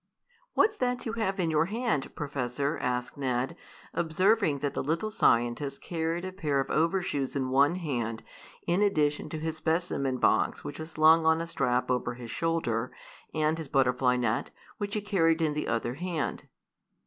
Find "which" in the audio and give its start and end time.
10.63-10.79, 14.79-14.95